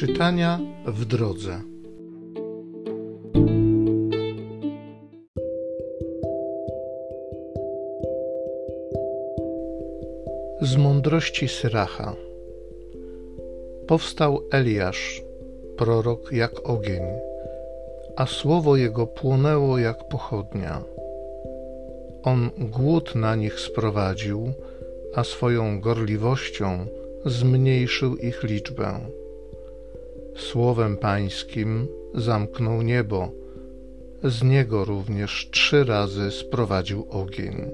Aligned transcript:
Czytania 0.00 0.60
w 0.86 1.04
drodze. 1.04 1.60
Z 10.60 10.76
mądrości 10.76 11.48
Syracha 11.48 12.16
powstał 13.86 14.40
Eliasz, 14.52 15.22
prorok 15.76 16.32
jak 16.32 16.68
ogień, 16.68 17.02
a 18.16 18.26
słowo 18.26 18.76
jego 18.76 19.06
płonęło 19.06 19.78
jak 19.78 20.08
pochodnia. 20.08 20.82
On 22.22 22.50
głód 22.58 23.14
na 23.14 23.36
nich 23.36 23.60
sprowadził, 23.60 24.52
a 25.14 25.24
swoją 25.24 25.80
gorliwością 25.80 26.86
zmniejszył 27.24 28.16
ich 28.16 28.42
liczbę. 28.42 29.00
Słowem 30.40 30.96
Pańskim 30.96 31.88
zamknął 32.14 32.82
niebo, 32.82 33.32
z 34.24 34.42
niego 34.42 34.84
również 34.84 35.48
trzy 35.50 35.84
razy 35.84 36.30
sprowadził 36.30 37.06
ogień. 37.10 37.70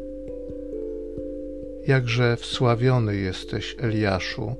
Jakże 1.86 2.36
wsławiony 2.36 3.16
jesteś, 3.16 3.76
Eliaszu, 3.80 4.54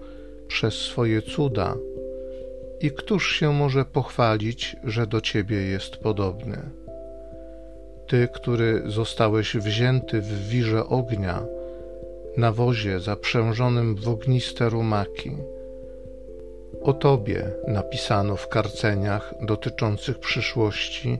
przez 0.48 0.74
swoje 0.74 1.22
cuda, 1.22 1.76
i 2.80 2.90
któż 2.90 3.36
się 3.36 3.52
może 3.52 3.84
pochwalić, 3.84 4.76
że 4.84 5.06
do 5.06 5.20
ciebie 5.20 5.56
jest 5.56 5.96
podobny? 5.96 6.58
Ty, 8.06 8.28
który 8.34 8.82
zostałeś 8.86 9.56
wzięty 9.56 10.20
w 10.20 10.48
wirze 10.48 10.86
ognia, 10.86 11.42
na 12.36 12.52
wozie 12.52 13.00
zaprzężonym 13.00 13.94
w 13.94 14.08
ogniste 14.08 14.68
rumaki. 14.68 15.30
O 16.86 16.92
Tobie 16.92 17.50
napisano 17.68 18.36
w 18.36 18.48
karceniach 18.48 19.34
dotyczących 19.42 20.18
przyszłości, 20.18 21.18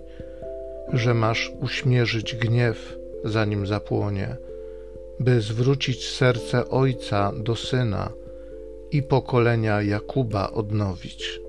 że 0.92 1.14
masz 1.14 1.53
uśmierzyć 1.61 2.34
gniew, 2.34 2.98
zanim 3.25 3.67
zapłonie, 3.67 4.37
by 5.20 5.41
zwrócić 5.41 6.09
serce 6.09 6.69
ojca 6.69 7.33
do 7.37 7.56
syna 7.56 8.12
i 8.91 9.03
pokolenia 9.03 9.83
Jakuba 9.83 10.50
odnowić. 10.50 11.41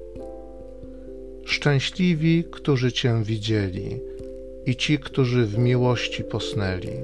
Szczęśliwi, 1.45 2.43
którzy 2.51 2.91
Cię 2.91 3.23
widzieli 3.23 4.01
i 4.65 4.75
ci, 4.75 4.99
którzy 4.99 5.45
w 5.45 5.57
miłości 5.57 6.23
posnęli 6.23 6.97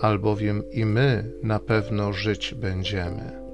albowiem 0.00 0.70
i 0.70 0.84
my 0.84 1.24
na 1.42 1.58
pewno 1.58 2.12
żyć 2.12 2.54
będziemy. 2.54 3.49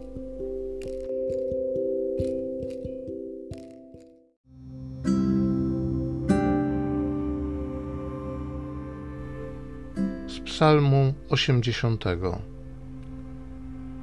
Z 10.37 10.41
Psalmu 10.41 11.15
80. 11.29 12.05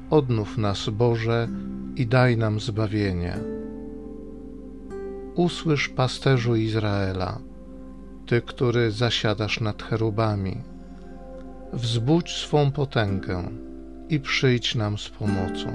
Odnów 0.09 0.57
nas, 0.57 0.89
Boże, 0.89 1.47
i 1.95 2.07
daj 2.07 2.37
nam 2.37 2.59
zbawienie. 2.59 3.39
Usłysz 5.35 5.89
pasterzu 5.89 6.55
Izraela, 6.55 7.39
Ty, 8.25 8.41
który 8.41 8.91
zasiadasz 8.91 9.61
nad 9.61 9.83
cherubami 9.83 10.57
wzbudź 11.73 12.31
swą 12.31 12.71
potęgę 12.71 13.49
i 14.09 14.19
przyjdź 14.19 14.75
nam 14.75 14.97
z 14.97 15.09
pomocą. 15.09 15.69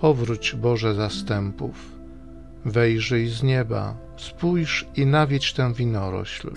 Powróć 0.00 0.54
Boże 0.54 0.94
zastępów, 0.94 1.92
wejrzyj 2.64 3.28
z 3.28 3.42
nieba, 3.42 3.96
spójrz 4.16 4.86
i 4.96 5.06
nawiedź 5.06 5.52
tę 5.52 5.74
winorośl. 5.74 6.50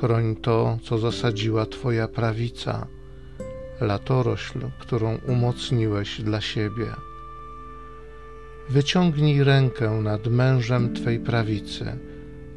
Chroń 0.00 0.36
to, 0.36 0.78
co 0.82 0.98
zasadziła 0.98 1.66
Twoja 1.66 2.08
prawica, 2.08 2.86
latorośl, 3.80 4.58
którą 4.78 5.18
umocniłeś 5.28 6.20
dla 6.20 6.40
siebie. 6.40 6.86
Wyciągnij 8.70 9.44
rękę 9.44 9.90
nad 9.90 10.26
mężem 10.26 10.94
Twej 10.94 11.20
prawicy, 11.20 11.98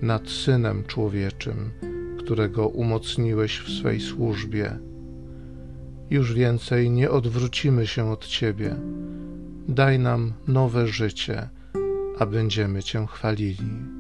nad 0.02 0.30
synem 0.30 0.84
człowieczym, 0.84 1.72
którego 2.20 2.68
umocniłeś 2.68 3.60
w 3.60 3.70
swej 3.70 4.00
służbie. 4.00 4.80
Już 6.10 6.34
więcej 6.34 6.90
nie 6.90 7.10
odwrócimy 7.10 7.88
się 7.88 8.12
od 8.12 8.28
Ciebie. 8.28 8.76
Daj 9.68 10.00
nam 10.00 10.34
nowe 10.48 10.88
życie, 10.88 11.50
a 12.20 12.26
będziemy 12.26 12.84
Cię 12.84 13.06
chwalili. 13.08 13.99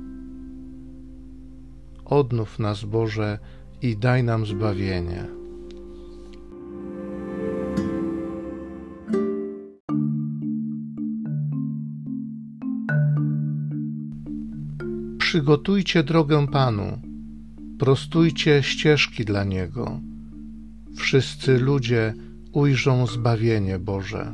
Odnów 2.09 2.59
nas, 2.59 2.83
Boże, 2.83 3.39
i 3.81 3.97
daj 3.97 4.23
nam 4.23 4.45
zbawienie. 4.45 5.25
Przygotujcie 15.17 16.03
drogę 16.03 16.47
Panu 16.47 17.01
prostujcie 17.79 18.63
ścieżki 18.63 19.25
dla 19.25 19.43
Niego. 19.43 19.99
Wszyscy 20.95 21.59
ludzie 21.59 22.13
ujrzą 22.51 23.07
zbawienie 23.07 23.79
Boże. 23.79 24.33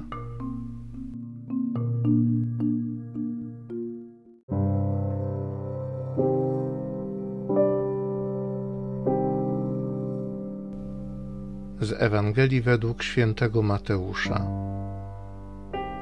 Z 11.81 12.01
Ewangelii 12.01 12.61
według 12.61 13.03
świętego 13.03 13.61
Mateusza. 13.61 14.47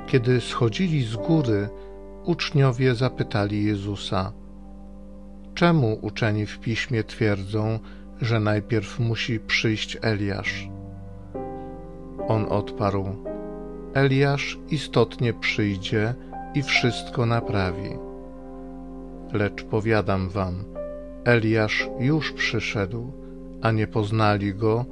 Kiedy 0.07 0.41
schodzili 0.41 1.03
z 1.03 1.15
góry, 1.15 1.69
uczniowie 2.23 2.95
zapytali 2.95 3.63
Jezusa– 3.63 4.31
Czemu 5.55 5.99
uczeni 6.01 6.45
w 6.45 6.59
piśmie 6.59 7.03
twierdzą, 7.03 7.79
że 8.21 8.39
najpierw 8.39 8.99
musi 8.99 9.39
przyjść 9.39 9.97
Eliasz? 10.01 10.69
On 12.27 12.45
odparł: 12.49 13.05
Eliasz 13.93 14.59
istotnie 14.69 15.33
przyjdzie 15.33 16.13
i 16.55 16.63
wszystko 16.63 17.25
naprawi. 17.25 17.89
Lecz 19.33 19.63
powiadam 19.63 20.29
wam, 20.29 20.63
Eliasz 21.25 21.89
już 21.99 22.31
przyszedł, 22.31 23.11
a 23.61 23.71
nie 23.71 23.87
poznali 23.87 24.55
go 24.55 24.85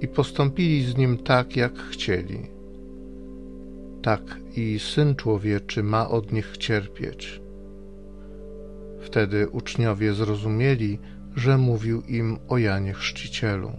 i 0.00 0.08
postąpili 0.08 0.84
z 0.84 0.96
nim 0.96 1.18
tak, 1.18 1.56
jak 1.56 1.78
chcieli. 1.78 2.46
Tak 4.02 4.22
i 4.56 4.78
syn 4.78 5.14
człowieczy 5.14 5.82
ma 5.82 6.08
od 6.08 6.32
nich 6.32 6.56
cierpieć 6.58 7.40
Wtedy 9.00 9.48
uczniowie 9.48 10.12
zrozumieli, 10.12 10.98
że 11.36 11.58
mówił 11.58 12.02
im 12.08 12.38
o 12.48 12.58
Janie 12.58 12.92
Chrzcicielu. 12.92 13.72